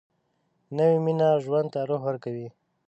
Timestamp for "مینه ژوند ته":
1.05-1.79